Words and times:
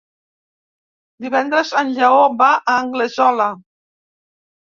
Divendres 1.25 1.73
en 1.81 1.91
Lleó 1.97 2.23
va 2.39 2.49
a 2.57 2.77
Anglesola. 2.85 3.51